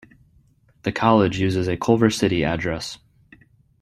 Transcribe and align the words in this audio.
The 0.81 0.91
college 0.91 1.37
uses 1.37 1.67
a 1.67 1.77
Culver 1.77 2.09
City 2.09 2.43
address. 2.43 2.97